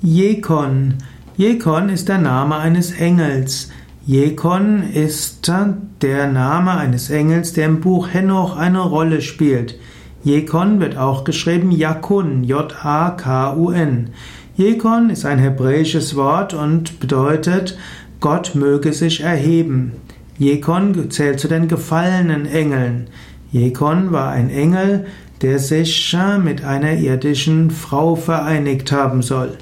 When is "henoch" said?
8.12-8.56